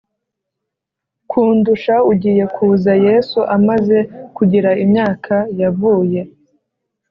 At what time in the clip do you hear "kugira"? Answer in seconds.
4.35-4.69